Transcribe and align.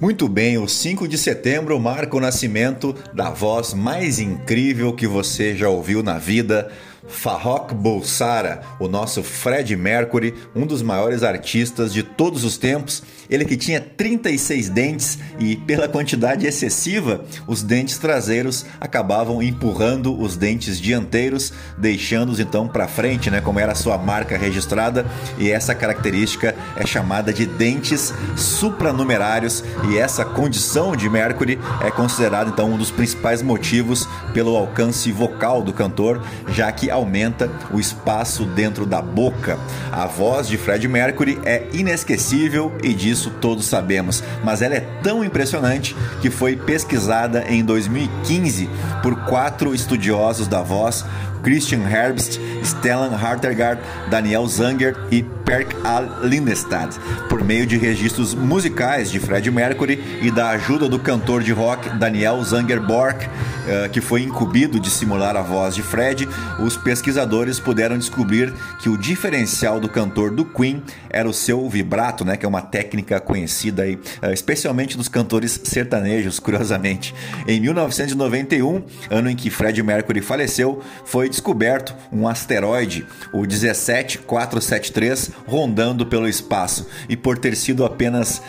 Muito 0.00 0.28
bem, 0.28 0.56
o 0.56 0.68
5 0.68 1.06
de 1.06 1.18
setembro 1.18 1.78
marca 1.78 2.16
o 2.16 2.20
nascimento 2.20 2.94
da 3.12 3.30
voz 3.30 3.74
mais 3.74 4.18
incrível 4.18 4.94
que 4.94 5.06
você 5.06 5.54
já 5.54 5.68
ouviu 5.68 6.02
na 6.02 6.18
vida 6.18 6.70
Farrokh 7.06 7.74
Bulsara, 7.74 8.62
o 8.78 8.88
nosso 8.88 9.22
Fred 9.22 9.76
Mercury, 9.76 10.34
um 10.54 10.64
dos 10.64 10.80
maiores 10.80 11.22
artistas 11.22 11.92
de 11.92 12.02
todos 12.02 12.44
os 12.44 12.56
tempos. 12.56 13.02
Ele 13.30 13.44
que 13.44 13.56
tinha 13.56 13.80
36 13.80 14.68
dentes 14.68 15.18
e, 15.38 15.56
pela 15.56 15.88
quantidade 15.88 16.46
excessiva, 16.46 17.24
os 17.46 17.62
dentes 17.62 17.96
traseiros 17.96 18.66
acabavam 18.80 19.40
empurrando 19.42 20.20
os 20.20 20.36
dentes 20.36 20.80
dianteiros, 20.80 21.52
deixando-os 21.78 22.40
então 22.40 22.66
para 22.66 22.88
frente, 22.88 23.30
né, 23.30 23.40
como 23.40 23.60
era 23.60 23.72
a 23.72 23.76
sua 23.76 23.96
marca 23.96 24.36
registrada. 24.36 25.06
E 25.38 25.50
essa 25.50 25.74
característica 25.74 26.54
é 26.76 26.84
chamada 26.84 27.32
de 27.32 27.46
dentes 27.46 28.12
supranumerários. 28.36 29.62
E 29.90 29.98
essa 29.98 30.24
condição 30.24 30.96
de 30.96 31.08
Mercury 31.08 31.58
é 31.80 31.90
considerada 31.90 32.50
então 32.50 32.72
um 32.72 32.76
dos 32.76 32.90
principais 32.90 33.42
motivos 33.42 34.08
pelo 34.34 34.56
alcance 34.56 35.12
vocal 35.12 35.62
do 35.62 35.72
cantor, 35.72 36.22
já 36.48 36.72
que 36.72 36.90
aumenta 36.90 37.50
o 37.72 37.78
espaço 37.78 38.44
dentro 38.44 38.84
da 38.84 39.00
boca. 39.00 39.58
A 39.92 40.06
voz 40.06 40.48
de 40.48 40.56
Fred 40.56 40.86
Mercury 40.88 41.38
é 41.44 41.66
inesquecível 41.72 42.72
e 42.82 42.92
disso 43.20 43.30
todos 43.40 43.66
sabemos, 43.66 44.24
mas 44.42 44.62
ela 44.62 44.74
é 44.74 44.80
tão 45.02 45.22
impressionante 45.22 45.94
que 46.22 46.30
foi 46.30 46.56
pesquisada 46.56 47.44
em 47.48 47.62
2015 47.62 48.68
por 49.02 49.14
quatro 49.26 49.74
estudiosos 49.74 50.48
da 50.48 50.62
voz 50.62 51.04
Christian 51.42 51.88
Herbst, 51.88 52.38
Stellan 52.62 53.16
Hartergaard, 53.16 53.80
Daniel 54.10 54.46
Zanger 54.46 54.96
e 55.10 55.22
Perk 55.22 55.74
A. 55.84 56.00
Lindestad, 56.22 56.94
por 57.28 57.42
meio 57.42 57.66
de 57.66 57.76
registros 57.76 58.34
musicais 58.34 59.10
de 59.10 59.18
Fred 59.18 59.50
Mercury 59.50 60.20
e 60.22 60.30
da 60.30 60.50
ajuda 60.50 60.88
do 60.88 60.98
cantor 60.98 61.42
de 61.42 61.52
rock 61.52 61.88
Daniel 61.98 62.42
Zanger 62.44 62.80
Bork, 62.80 63.28
eh, 63.66 63.88
que 63.88 64.00
foi 64.00 64.22
incumbido 64.22 64.78
de 64.78 64.90
simular 64.90 65.36
a 65.36 65.42
voz 65.42 65.74
de 65.74 65.82
Fred, 65.82 66.28
os 66.60 66.76
pesquisadores 66.76 67.58
puderam 67.58 67.98
descobrir 67.98 68.52
que 68.78 68.88
o 68.88 68.96
diferencial 68.96 69.80
do 69.80 69.88
cantor 69.88 70.30
do 70.30 70.44
Queen 70.44 70.82
era 71.08 71.28
o 71.28 71.32
seu 71.32 71.68
vibrato, 71.68 72.24
né, 72.24 72.36
que 72.36 72.46
é 72.46 72.48
uma 72.48 72.62
técnica 72.62 73.09
conhecida 73.18 73.82
aí, 73.82 73.98
eh, 74.22 74.32
especialmente 74.32 74.96
dos 74.96 75.08
cantores 75.08 75.60
sertanejos, 75.64 76.38
curiosamente. 76.40 77.14
Em 77.48 77.58
1991, 77.60 78.82
ano 79.10 79.30
em 79.30 79.34
que 79.34 79.50
Fred 79.50 79.82
Mercury 79.82 80.20
faleceu, 80.20 80.80
foi 81.04 81.28
descoberto 81.28 81.94
um 82.12 82.28
asteroide, 82.28 83.06
o 83.32 83.44
17473, 83.46 85.30
rondando 85.46 86.06
pelo 86.06 86.28
espaço. 86.28 86.86
E 87.08 87.16
por 87.16 87.38
ter 87.38 87.56
sido 87.56 87.84
apenas 87.84 88.42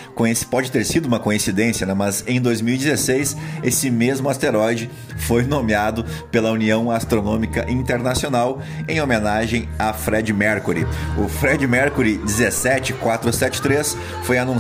pode 0.50 0.72
ter 0.72 0.86
sido 0.86 1.08
uma 1.08 1.20
coincidência, 1.20 1.88
né? 1.88 1.94
mas 1.94 2.23
em 2.28 2.40
2016 2.40 3.36
esse 3.64 3.90
mesmo 3.90 4.30
asteroide 4.30 4.90
foi 5.18 5.44
nomeado 5.44 6.06
pela 6.31 6.52
União 6.52 6.92
Astronômica 6.92 7.70
Internacional 7.72 8.62
em 8.88 9.02
homenagem 9.02 9.68
a 9.80 9.94
Fred 9.94 10.31
Mercury. 10.34 10.86
O 11.18 11.28
Fred 11.28 11.66
Mercury 11.66 12.20
17473 12.28 13.98
foi 14.23 14.38
anunciado 14.38 14.50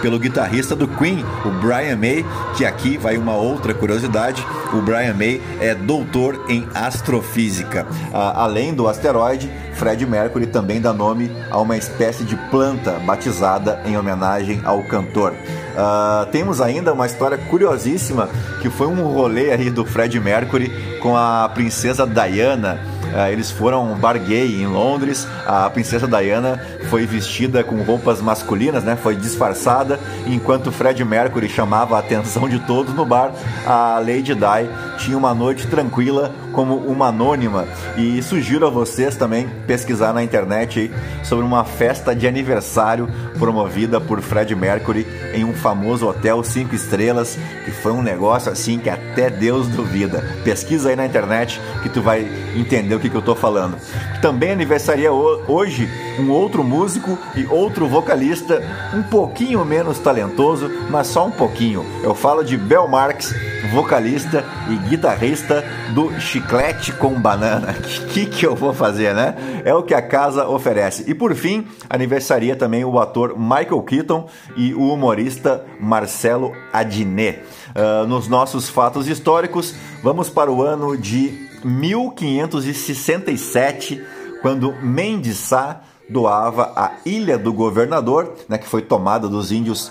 pelo 0.00 0.18
guitarrista 0.18 0.74
do 0.74 0.88
Queen, 0.88 1.24
o 1.44 1.50
Brian 1.60 1.96
May, 1.96 2.24
que 2.56 2.64
aqui 2.64 2.96
vai 2.96 3.16
uma 3.16 3.34
outra 3.34 3.74
curiosidade. 3.74 4.44
O 4.72 4.80
Brian 4.80 5.14
May 5.14 5.40
é 5.60 5.74
doutor 5.74 6.46
em 6.48 6.66
astrofísica 6.74 7.44
física. 7.44 7.86
além 8.12 8.72
do 8.72 8.88
asteroide, 8.88 9.50
Fred 9.74 10.06
Mercury 10.06 10.46
também 10.46 10.80
dá 10.80 10.92
nome 10.92 11.30
a 11.50 11.58
uma 11.60 11.76
espécie 11.76 12.24
de 12.24 12.36
planta 12.50 12.92
batizada 13.00 13.82
em 13.84 13.96
homenagem 13.98 14.62
ao 14.64 14.82
cantor. 14.84 15.32
Uh, 15.32 16.30
temos 16.30 16.60
ainda 16.60 16.92
uma 16.92 17.04
história 17.04 17.36
curiosíssima 17.36 18.28
que 18.62 18.70
foi 18.70 18.86
um 18.86 19.02
rolê 19.02 19.50
aí 19.50 19.70
do 19.70 19.84
Fred 19.84 20.18
Mercury 20.20 20.70
com 21.00 21.16
a 21.16 21.50
princesa 21.52 22.06
Diana 22.06 22.78
Uh, 23.14 23.30
eles 23.30 23.50
foram 23.50 23.94
bar 23.94 24.18
gay 24.18 24.60
em 24.60 24.66
Londres. 24.66 25.26
A 25.46 25.70
princesa 25.70 26.08
Diana 26.08 26.60
foi 26.90 27.06
vestida 27.06 27.62
com 27.62 27.82
roupas 27.82 28.20
masculinas, 28.20 28.82
né? 28.82 28.96
Foi 28.96 29.14
disfarçada. 29.14 30.00
Enquanto 30.26 30.72
Fred 30.72 31.04
Mercury 31.04 31.48
chamava 31.48 31.96
a 31.96 32.00
atenção 32.00 32.48
de 32.48 32.58
todos 32.60 32.92
no 32.92 33.06
bar, 33.06 33.32
a 33.64 33.98
Lady 34.00 34.34
Di 34.34 34.68
tinha 34.98 35.16
uma 35.16 35.32
noite 35.32 35.66
tranquila 35.66 36.32
como 36.52 36.76
uma 36.76 37.08
anônima. 37.08 37.66
E 37.96 38.22
sugiro 38.22 38.66
a 38.66 38.70
vocês 38.70 39.16
também 39.16 39.48
pesquisar 39.66 40.12
na 40.12 40.22
internet 40.22 40.90
sobre 41.22 41.44
uma 41.44 41.64
festa 41.64 42.14
de 42.14 42.26
aniversário 42.26 43.08
promovida 43.38 44.00
por 44.00 44.20
Fred 44.20 44.54
Mercury 44.54 45.06
em 45.34 45.44
um 45.44 45.52
famoso 45.52 46.08
hotel 46.08 46.42
cinco 46.42 46.74
estrelas, 46.74 47.36
que 47.64 47.70
foi 47.70 47.92
um 47.92 48.02
negócio 48.02 48.50
assim 48.50 48.78
que 48.78 48.88
até 48.88 49.28
Deus 49.30 49.68
duvida. 49.68 50.24
Pesquisa 50.44 50.90
aí 50.90 50.96
na 50.96 51.06
internet 51.06 51.60
que 51.82 51.88
tu 51.88 52.00
vai 52.00 52.26
entender 52.54 52.94
o 52.94 53.00
que, 53.10 53.16
eu 53.16 53.22
tô 53.22 53.34
falando. 53.34 53.76
Também 54.20 54.52
aniversaria 54.52 55.12
hoje 55.12 55.88
um 56.18 56.30
outro 56.30 56.62
músico 56.62 57.18
e 57.34 57.46
outro 57.46 57.86
vocalista 57.86 58.62
um 58.94 59.02
pouquinho 59.02 59.64
menos 59.64 59.98
talentoso, 59.98 60.70
mas 60.90 61.08
só 61.08 61.26
um 61.26 61.30
pouquinho. 61.30 61.84
Eu 62.02 62.14
falo 62.14 62.44
de 62.44 62.56
Bel 62.56 62.86
Marx, 62.88 63.34
vocalista 63.72 64.44
e 64.70 64.76
guitarrista 64.88 65.64
do 65.94 66.18
Chiclete 66.20 66.92
com 66.92 67.20
Banana. 67.20 67.74
Que, 68.14 68.26
que 68.26 68.46
eu 68.46 68.54
vou 68.54 68.72
fazer, 68.72 69.12
né? 69.12 69.34
É 69.64 69.74
o 69.74 69.82
que 69.82 69.92
a 69.92 70.00
casa 70.00 70.46
oferece. 70.46 71.04
E 71.08 71.14
por 71.14 71.34
fim, 71.34 71.66
aniversaria 71.90 72.54
também 72.54 72.84
o 72.84 72.96
ator 73.00 73.36
Michael 73.36 73.82
Keaton 73.82 74.28
e 74.56 74.72
o 74.72 74.92
humorista 74.92 75.64
Marcelo 75.80 76.52
Adnet. 76.72 77.40
Uh, 77.74 78.06
nos 78.06 78.28
nossos 78.28 78.68
fatos 78.68 79.08
históricos, 79.08 79.74
vamos 80.00 80.30
para 80.30 80.48
o 80.48 80.62
ano 80.62 80.96
de 80.96 81.48
1567, 81.64 84.00
quando 84.42 84.74
Mendes 84.82 85.38
Sá 85.38 85.80
doava 86.08 86.72
a 86.76 86.92
Ilha 87.04 87.36
do 87.38 87.52
Governador, 87.52 88.34
né, 88.48 88.58
que 88.58 88.68
foi 88.68 88.82
tomada 88.82 89.28
dos 89.28 89.50
índios 89.50 89.90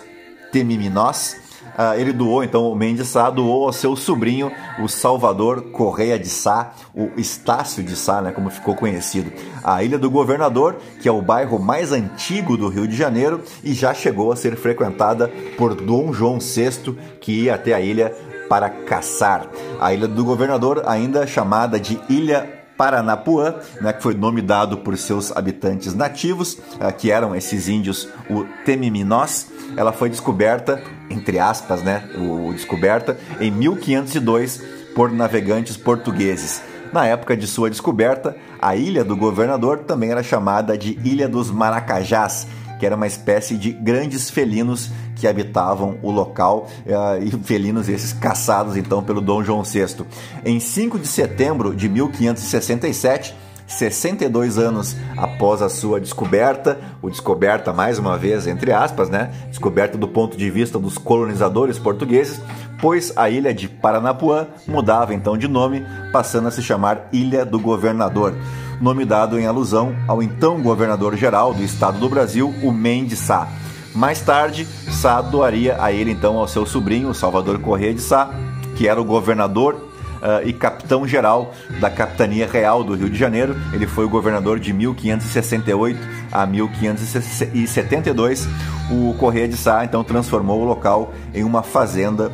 Temiminós. 0.51 1.41
Uh, 1.73 1.97
ele 1.97 2.13
doou, 2.13 2.43
então, 2.43 2.71
o 2.71 2.75
Mendes 2.75 3.07
Sá 3.07 3.31
doou 3.31 3.65
ao 3.65 3.73
seu 3.73 3.95
sobrinho, 3.95 4.51
o 4.79 4.87
Salvador 4.87 5.71
Correia 5.71 6.19
de 6.19 6.29
Sá, 6.29 6.73
o 6.93 7.09
Estácio 7.17 7.81
de 7.81 7.95
Sá, 7.95 8.21
né, 8.21 8.31
como 8.31 8.51
ficou 8.51 8.75
conhecido. 8.75 9.31
A 9.63 9.83
Ilha 9.83 9.97
do 9.97 10.11
Governador, 10.11 10.75
que 11.01 11.09
é 11.09 11.11
o 11.11 11.21
bairro 11.21 11.57
mais 11.57 11.91
antigo 11.91 12.55
do 12.55 12.69
Rio 12.69 12.87
de 12.87 12.95
Janeiro 12.95 13.41
e 13.63 13.73
já 13.73 13.91
chegou 13.91 14.31
a 14.31 14.35
ser 14.35 14.55
frequentada 14.55 15.31
por 15.57 15.73
Dom 15.73 16.13
João 16.13 16.37
VI, 16.37 16.95
que 17.19 17.45
ia 17.45 17.55
até 17.55 17.73
a 17.73 17.81
ilha 17.81 18.13
para 18.53 18.69
caçar. 18.69 19.47
A 19.81 19.95
Ilha 19.95 20.07
do 20.07 20.23
Governador, 20.23 20.83
ainda 20.85 21.25
chamada 21.25 21.79
de 21.79 21.99
Ilha 22.07 22.47
Paranapuã, 22.77 23.55
né, 23.81 23.91
que 23.91 24.03
foi 24.03 24.13
nome 24.13 24.43
dado 24.43 24.77
por 24.77 24.95
seus 24.95 25.35
habitantes 25.35 25.95
nativos, 25.95 26.53
uh, 26.53 26.93
que 26.95 27.09
eram 27.09 27.35
esses 27.35 27.67
índios, 27.67 28.07
o 28.29 28.45
Temiminós. 28.63 29.47
Ela 29.75 29.91
foi 29.91 30.07
descoberta, 30.07 30.83
entre 31.09 31.39
aspas, 31.39 31.81
né, 31.81 32.07
o 32.15 32.53
descoberta 32.53 33.17
em 33.39 33.49
1502 33.49 34.61
por 34.93 35.11
navegantes 35.11 35.75
portugueses. 35.75 36.61
Na 36.93 37.07
época 37.07 37.35
de 37.35 37.47
sua 37.47 37.71
descoberta, 37.71 38.37
a 38.61 38.75
Ilha 38.75 39.03
do 39.03 39.17
Governador 39.17 39.79
também 39.79 40.11
era 40.11 40.21
chamada 40.21 40.77
de 40.77 40.99
Ilha 41.03 41.27
dos 41.27 41.49
Maracajás, 41.49 42.45
que 42.83 42.87
era 42.87 42.97
uma 42.97 43.07
espécie 43.07 43.55
de 43.55 43.71
grandes 43.71 44.29
felinos 44.29 44.91
que 45.15 45.25
habitavam 45.25 45.97
o 46.01 46.11
local, 46.11 46.67
uh, 46.85 47.23
e 47.23 47.31
felinos 47.41 47.87
esses 47.87 48.11
caçados 48.11 48.75
então 48.75 49.01
pelo 49.01 49.21
Dom 49.21 49.41
João 49.41 49.63
VI. 49.63 50.03
Em 50.43 50.59
5 50.59 50.99
de 50.99 51.07
setembro 51.07 51.73
de 51.73 51.87
1567, 51.87 53.33
62 53.65 54.57
anos 54.57 54.97
após 55.15 55.61
a 55.61 55.69
sua 55.69 55.97
descoberta, 55.97 56.77
o 57.01 57.09
descoberta 57.09 57.71
mais 57.71 57.97
uma 57.97 58.17
vez 58.17 58.47
entre 58.47 58.73
aspas, 58.73 59.09
né? 59.09 59.31
Descoberta 59.47 59.97
do 59.97 60.09
ponto 60.09 60.35
de 60.35 60.51
vista 60.51 60.77
dos 60.77 60.97
colonizadores 60.97 61.79
portugueses, 61.79 62.41
pois 62.81 63.13
a 63.15 63.29
ilha 63.29 63.53
de 63.53 63.69
Paranapuã 63.69 64.45
mudava 64.67 65.13
então 65.13 65.37
de 65.37 65.47
nome, 65.47 65.85
passando 66.11 66.49
a 66.49 66.51
se 66.51 66.61
chamar 66.61 67.07
Ilha 67.13 67.45
do 67.45 67.61
Governador, 67.61 68.35
nome 68.83 69.05
dado 69.05 69.39
em 69.39 69.47
alusão 69.47 69.95
ao 70.05 70.21
então 70.21 70.61
governador-geral 70.61 71.53
do 71.53 71.63
estado 71.63 71.97
do 71.99 72.09
Brasil, 72.09 72.53
o 72.61 72.69
Mendes 72.69 73.17
Sá. 73.17 73.47
Mais 73.95 74.19
tarde, 74.19 74.67
Sá 74.91 75.21
doaria 75.21 75.81
a 75.81 75.93
ele 75.93 76.11
então 76.11 76.37
ao 76.37 76.49
seu 76.49 76.65
sobrinho, 76.65 77.13
Salvador 77.13 77.59
Corrêa 77.59 77.93
de 77.93 78.01
Sá, 78.01 78.29
que 78.75 78.85
era 78.85 78.99
o 78.99 79.05
governador 79.05 79.75
uh, 79.75 80.45
e 80.45 80.51
capitão-geral 80.51 81.53
da 81.79 81.89
Capitania 81.89 82.45
Real 82.45 82.83
do 82.83 82.93
Rio 82.93 83.09
de 83.09 83.17
Janeiro. 83.17 83.55
Ele 83.71 83.87
foi 83.87 84.03
o 84.03 84.09
governador 84.09 84.59
de 84.59 84.73
1568 84.73 85.97
a 86.29 86.45
1572. 86.45 88.49
O 88.91 89.13
Corrêa 89.13 89.47
de 89.47 89.55
Sá 89.55 89.85
então 89.85 90.03
transformou 90.03 90.61
o 90.61 90.65
local 90.65 91.13
em 91.33 91.45
uma 91.45 91.63
fazenda 91.63 92.29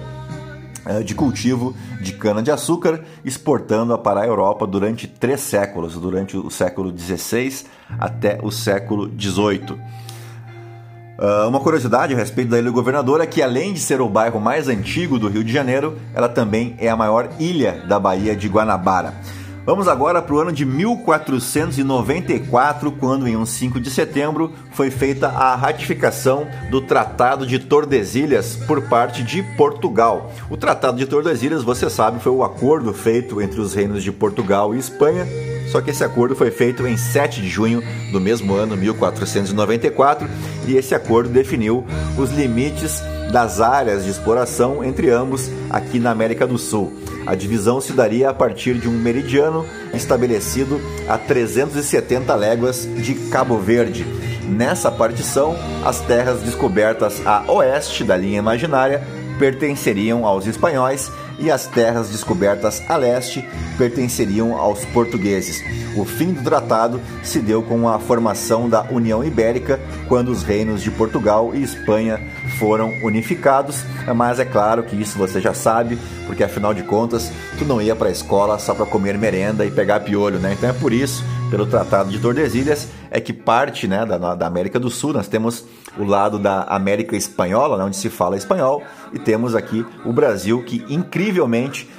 uh, 0.83 1.03
de 1.03 1.13
cultivo 1.13 1.75
de 1.99 2.13
cana-de-açúcar, 2.13 3.01
exportando-a 3.23 3.97
para 3.97 4.21
a 4.21 4.27
Europa 4.27 4.65
durante 4.65 5.07
três 5.07 5.41
séculos, 5.41 5.95
durante 5.95 6.37
o 6.37 6.49
século 6.49 6.97
XVI 6.97 7.65
até 7.99 8.39
o 8.41 8.51
século 8.51 9.09
XVIII. 9.19 9.77
Uh, 11.19 11.49
uma 11.49 11.59
curiosidade 11.59 12.13
a 12.13 12.17
respeito 12.17 12.49
da 12.49 12.57
Ilha 12.57 12.69
do 12.69 12.73
Governador 12.73 13.19
é 13.19 13.25
que, 13.25 13.41
além 13.41 13.73
de 13.73 13.79
ser 13.79 13.99
o 13.99 14.07
bairro 14.07 14.39
mais 14.39 14.69
antigo 14.69 15.19
do 15.19 15.27
Rio 15.27 15.43
de 15.43 15.51
Janeiro, 15.51 15.97
ela 16.13 16.29
também 16.29 16.77
é 16.79 16.87
a 16.87 16.95
maior 16.95 17.29
ilha 17.37 17.83
da 17.89 17.99
Baía 17.99 18.33
de 18.33 18.47
Guanabara. 18.47 19.13
Vamos 19.69 19.87
agora 19.87 20.19
para 20.19 20.33
o 20.33 20.39
ano 20.39 20.51
de 20.51 20.65
1494, 20.65 22.91
quando, 22.93 23.27
em 23.27 23.37
um 23.37 23.45
5 23.45 23.79
de 23.79 23.91
setembro, 23.91 24.51
foi 24.71 24.89
feita 24.89 25.27
a 25.27 25.55
ratificação 25.55 26.47
do 26.71 26.81
Tratado 26.81 27.45
de 27.45 27.59
Tordesilhas 27.59 28.55
por 28.55 28.81
parte 28.89 29.21
de 29.21 29.43
Portugal. 29.55 30.33
O 30.49 30.57
Tratado 30.57 30.97
de 30.97 31.05
Tordesilhas, 31.05 31.61
você 31.61 31.87
sabe, 31.87 32.19
foi 32.19 32.31
o 32.31 32.43
acordo 32.43 32.91
feito 32.93 33.39
entre 33.39 33.61
os 33.61 33.75
reinos 33.75 34.03
de 34.03 34.11
Portugal 34.11 34.73
e 34.73 34.79
Espanha 34.79 35.27
só 35.71 35.81
que 35.81 35.91
esse 35.91 36.03
acordo 36.03 36.35
foi 36.35 36.51
feito 36.51 36.87
em 36.87 36.97
7 36.97 37.41
de 37.41 37.47
junho 37.47 37.83
do 38.11 38.19
mesmo 38.19 38.53
ano, 38.55 38.75
1494, 38.75 40.27
e 40.67 40.75
esse 40.75 40.95
acordo 40.95 41.29
definiu 41.29 41.85
os 42.17 42.31
limites 42.31 43.01
das 43.31 43.61
áreas 43.61 44.03
de 44.03 44.09
exploração 44.09 44.83
entre 44.83 45.09
ambos 45.11 45.49
aqui 45.69 45.99
na 45.99 46.11
América 46.11 46.47
do 46.47 46.57
Sul. 46.57 46.91
A 47.25 47.35
divisão 47.35 47.79
se 47.79 47.93
daria 47.93 48.29
a 48.29 48.33
partir 48.33 48.75
de 48.75 48.87
um 48.87 48.91
meridiano 48.91 49.65
estabelecido 49.93 50.81
a 51.07 51.17
370 51.17 52.33
léguas 52.33 52.87
de 52.97 53.13
Cabo 53.29 53.59
Verde. 53.59 54.05
Nessa 54.47 54.89
partição, 54.91 55.55
as 55.85 56.01
terras 56.01 56.41
descobertas 56.41 57.21
a 57.25 57.43
oeste 57.51 58.03
da 58.03 58.17
linha 58.17 58.39
imaginária 58.39 59.03
pertenceriam 59.37 60.25
aos 60.25 60.47
espanhóis 60.47 61.11
e 61.39 61.49
as 61.49 61.67
terras 61.67 62.09
descobertas 62.09 62.83
a 62.87 62.95
leste 62.95 63.47
pertenceriam 63.77 64.57
aos 64.57 64.83
portugueses. 64.85 65.63
O 65.95 66.05
fim 66.05 66.33
do 66.33 66.43
tratado 66.43 67.01
se 67.23 67.39
deu 67.39 67.63
com 67.63 67.87
a 67.87 67.99
formação 67.99 68.69
da 68.69 68.83
União 68.91 69.23
Ibérica, 69.23 69.79
quando 70.07 70.29
os 70.29 70.43
reinos 70.43 70.81
de 70.81 70.91
Portugal 70.91 71.55
e 71.55 71.63
Espanha 71.63 72.19
foram 72.57 72.93
unificados, 73.03 73.83
mas 74.15 74.39
é 74.39 74.45
claro 74.45 74.83
que 74.83 74.95
isso 74.95 75.17
você 75.17 75.39
já 75.39 75.53
sabe, 75.53 75.97
porque 76.25 76.43
afinal 76.43 76.73
de 76.73 76.83
contas, 76.83 77.31
tu 77.57 77.65
não 77.65 77.81
ia 77.81 77.95
para 77.95 78.09
a 78.09 78.11
escola 78.11 78.59
só 78.59 78.73
para 78.73 78.85
comer 78.85 79.17
merenda 79.17 79.65
e 79.65 79.71
pegar 79.71 80.01
piolho, 80.01 80.39
né? 80.39 80.53
Então 80.53 80.69
é 80.69 80.73
por 80.73 80.93
isso 80.93 81.23
pelo 81.49 81.65
Tratado 81.65 82.09
de 82.09 82.19
Tordesilhas, 82.19 82.87
é 83.09 83.19
que 83.19 83.33
parte 83.33 83.87
né, 83.87 84.05
da, 84.05 84.35
da 84.35 84.47
América 84.47 84.79
do 84.79 84.89
Sul, 84.89 85.13
nós 85.13 85.27
temos 85.27 85.65
o 85.97 86.03
lado 86.03 86.37
da 86.37 86.63
América 86.63 87.15
Espanhola, 87.15 87.77
né, 87.77 87.83
onde 87.83 87.97
se 87.97 88.09
fala 88.09 88.37
espanhol, 88.37 88.83
e 89.11 89.19
temos 89.19 89.55
aqui 89.55 89.85
o 90.05 90.13
Brasil, 90.13 90.63
que 90.63 90.85
incrivelmente 90.89 91.89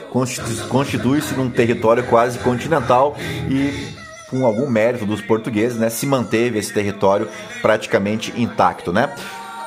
constitui-se 0.68 1.34
num 1.34 1.50
território 1.50 2.04
quase 2.04 2.38
continental 2.38 3.16
e 3.48 3.98
com 4.30 4.46
algum 4.46 4.70
mérito 4.70 5.04
dos 5.04 5.20
portugueses, 5.20 5.76
né, 5.76 5.90
se 5.90 6.06
manteve 6.06 6.58
esse 6.58 6.72
território 6.72 7.28
praticamente 7.60 8.32
intacto, 8.40 8.92
né? 8.92 9.12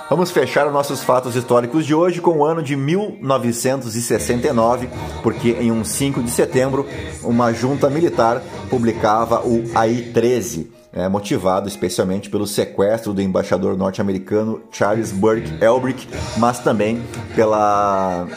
Vamos 0.10 0.32
fechar 0.32 0.68
os 0.68 0.74
nossos 0.74 1.02
fatos 1.02 1.34
históricos 1.36 1.86
de 1.86 1.96
hoje 1.96 2.20
com 2.20 2.40
o 2.40 2.46
ano 2.46 2.62
de 2.62 2.76
1969, 2.76 4.90
porque 5.24 5.52
em 5.52 5.72
um 5.72 5.86
5 5.86 6.22
de 6.22 6.30
setembro, 6.30 6.86
uma 7.24 7.54
junta 7.54 7.90
militar 7.90 8.42
publicava 8.70 9.40
o 9.40 9.64
AI-13, 9.74 10.68
é, 10.92 11.08
motivado 11.08 11.70
especialmente 11.70 12.30
pelo 12.30 12.46
sequestro 12.46 13.14
do 13.14 13.22
embaixador 13.22 13.78
norte-americano 13.78 14.62
Charles 14.72 15.12
Burke 15.12 15.64
Elbrick, 15.64 16.06
mas 16.38 16.60
também 16.60 17.02
pela 17.34 18.28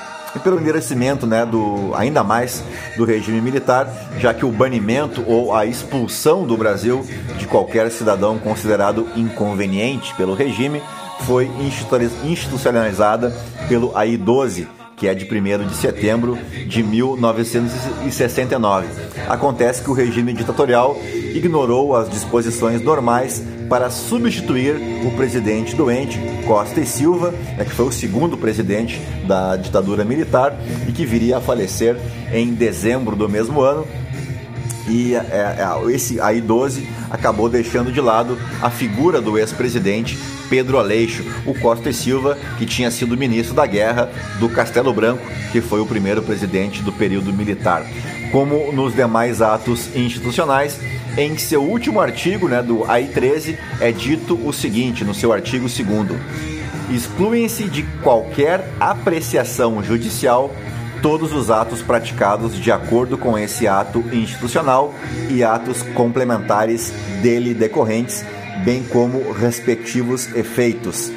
pelo 0.44 0.60
endurecimento, 0.60 1.26
né, 1.26 1.46
do 1.46 1.92
ainda 1.94 2.22
mais 2.22 2.62
do 2.94 3.06
regime 3.06 3.40
militar, 3.40 3.88
já 4.18 4.34
que 4.34 4.44
o 4.44 4.52
banimento 4.52 5.24
ou 5.26 5.54
a 5.54 5.64
expulsão 5.64 6.46
do 6.46 6.58
Brasil 6.58 7.02
de 7.38 7.46
qualquer 7.46 7.90
cidadão 7.90 8.38
considerado 8.38 9.08
inconveniente 9.16 10.14
pelo 10.14 10.34
regime 10.34 10.82
foi 11.20 11.48
institucionalizada 12.24 13.30
pelo 13.68 13.96
AI-12, 13.96 14.66
que 14.96 15.06
é 15.06 15.14
de 15.14 15.24
1 15.24 15.66
de 15.66 15.76
setembro 15.76 16.36
de 16.66 16.82
1969. 16.82 18.88
Acontece 19.28 19.82
que 19.82 19.90
o 19.90 19.94
regime 19.94 20.32
ditatorial 20.32 20.96
ignorou 21.34 21.94
as 21.94 22.08
disposições 22.08 22.80
normais 22.80 23.42
para 23.68 23.90
substituir 23.90 24.76
o 25.04 25.10
presidente 25.16 25.76
doente, 25.76 26.18
Costa 26.46 26.80
e 26.80 26.86
Silva, 26.86 27.30
né, 27.30 27.64
que 27.64 27.72
foi 27.72 27.86
o 27.86 27.92
segundo 27.92 28.38
presidente 28.38 29.00
da 29.26 29.56
ditadura 29.56 30.04
militar 30.04 30.56
e 30.88 30.92
que 30.92 31.04
viria 31.04 31.38
a 31.38 31.40
falecer 31.40 31.96
em 32.32 32.54
dezembro 32.54 33.16
do 33.16 33.28
mesmo 33.28 33.60
ano, 33.60 33.84
e 34.88 35.14
é, 35.14 35.18
é, 35.18 35.92
esse 35.92 36.20
AI-12 36.20 36.86
acabou 37.10 37.48
deixando 37.48 37.92
de 37.92 38.00
lado 38.00 38.38
a 38.62 38.70
figura 38.70 39.20
do 39.20 39.36
ex-presidente 39.36 40.16
Pedro 40.48 40.78
Aleixo, 40.78 41.24
o 41.44 41.54
Costa 41.54 41.90
e 41.90 41.94
Silva, 41.94 42.38
que 42.58 42.66
tinha 42.66 42.90
sido 42.90 43.16
ministro 43.16 43.54
da 43.54 43.66
Guerra 43.66 44.10
do 44.38 44.48
Castelo 44.48 44.92
Branco, 44.92 45.24
que 45.52 45.60
foi 45.60 45.80
o 45.80 45.86
primeiro 45.86 46.22
presidente 46.22 46.82
do 46.82 46.92
período 46.92 47.32
militar. 47.32 47.84
Como 48.32 48.72
nos 48.72 48.94
demais 48.94 49.40
atos 49.40 49.94
institucionais, 49.94 50.80
em 51.16 51.38
seu 51.38 51.62
último 51.62 52.00
artigo 52.00 52.48
né, 52.48 52.62
do 52.62 52.84
AI-13 52.84 53.56
é 53.80 53.90
dito 53.90 54.38
o 54.46 54.52
seguinte, 54.52 55.04
no 55.04 55.14
seu 55.14 55.32
artigo 55.32 55.66
2 55.66 55.76
excluem-se 56.90 57.64
de 57.64 57.82
qualquer 58.02 58.68
apreciação 58.78 59.82
judicial 59.82 60.54
todos 61.02 61.32
os 61.32 61.50
atos 61.50 61.82
praticados 61.82 62.58
de 62.58 62.72
acordo 62.72 63.18
com 63.18 63.38
esse 63.38 63.66
ato 63.68 64.04
institucional 64.12 64.94
e 65.30 65.42
atos 65.44 65.82
complementares 65.94 66.92
dele 67.22 67.54
decorrentes, 67.54 68.24
bem 68.64 68.82
como 68.84 69.32
respectivos 69.32 70.34
efeitos. 70.34 71.10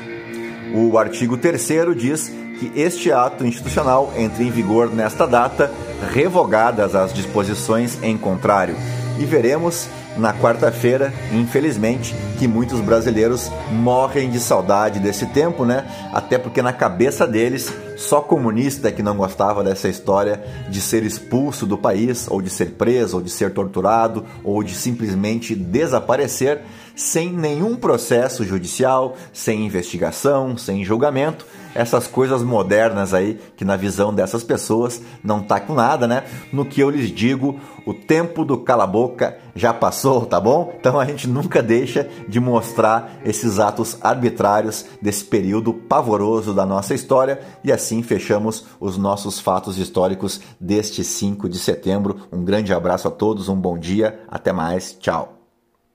O 0.73 0.97
artigo 0.97 1.37
3 1.37 1.67
diz 1.95 2.31
que 2.59 2.71
este 2.75 3.11
ato 3.11 3.45
institucional 3.45 4.13
entre 4.17 4.43
em 4.43 4.51
vigor 4.51 4.93
nesta 4.93 5.25
data, 5.25 5.71
revogadas 6.11 6.93
as 6.93 7.13
disposições 7.13 7.97
em 8.03 8.17
contrário. 8.17 8.75
E 9.17 9.25
veremos 9.25 9.87
na 10.17 10.33
quarta-feira, 10.33 11.13
infelizmente, 11.31 12.13
que 12.37 12.47
muitos 12.47 12.81
brasileiros 12.81 13.49
morrem 13.71 14.29
de 14.29 14.39
saudade 14.39 14.99
desse 14.99 15.25
tempo, 15.27 15.65
né? 15.65 15.85
Até 16.13 16.37
porque 16.37 16.61
na 16.61 16.73
cabeça 16.73 17.25
deles, 17.25 17.73
só 17.99 18.21
comunista 18.21 18.93
que 18.93 19.03
não 19.03 19.17
gostava 19.17 19.61
dessa 19.61 19.89
história 19.89 20.41
de 20.69 20.79
ser 20.79 21.03
expulso 21.03 21.65
do 21.65 21.77
país, 21.77 22.27
ou 22.31 22.41
de 22.41 22.49
ser 22.49 22.71
preso, 22.71 23.17
ou 23.17 23.21
de 23.21 23.29
ser 23.29 23.53
torturado, 23.53 24.25
ou 24.41 24.63
de 24.63 24.73
simplesmente 24.73 25.53
desaparecer 25.53 26.61
sem 26.95 27.29
nenhum 27.31 27.75
processo 27.75 28.45
judicial, 28.45 29.17
sem 29.33 29.65
investigação, 29.65 30.57
sem 30.57 30.83
julgamento 30.85 31.45
essas 31.73 32.07
coisas 32.07 32.41
modernas 32.41 33.13
aí, 33.13 33.39
que 33.55 33.63
na 33.63 33.75
visão 33.75 34.13
dessas 34.13 34.43
pessoas 34.43 35.01
não 35.23 35.41
tá 35.41 35.59
com 35.59 35.73
nada, 35.73 36.07
né? 36.07 36.23
No 36.51 36.65
que 36.65 36.81
eu 36.81 36.89
lhes 36.89 37.09
digo, 37.09 37.59
o 37.85 37.93
tempo 37.93 38.43
do 38.43 38.57
cala-boca 38.57 39.37
já 39.55 39.73
passou, 39.73 40.25
tá 40.25 40.39
bom? 40.39 40.73
Então 40.79 40.99
a 40.99 41.05
gente 41.05 41.27
nunca 41.27 41.61
deixa 41.61 42.07
de 42.27 42.39
mostrar 42.39 43.19
esses 43.23 43.59
atos 43.59 43.97
arbitrários 44.01 44.85
desse 45.01 45.23
período 45.23 45.73
pavoroso 45.73 46.53
da 46.53 46.65
nossa 46.65 46.93
história 46.93 47.39
e 47.63 47.71
assim 47.89 48.03
fechamos 48.03 48.65
os 48.79 48.97
nossos 48.97 49.39
fatos 49.39 49.79
históricos 49.79 50.39
deste 50.59 51.03
5 51.03 51.49
de 51.49 51.57
setembro. 51.57 52.27
Um 52.31 52.45
grande 52.45 52.71
abraço 52.71 53.07
a 53.07 53.11
todos, 53.11 53.49
um 53.49 53.55
bom 53.55 53.77
dia, 53.77 54.19
até 54.27 54.53
mais, 54.53 54.95
tchau. 54.99 55.38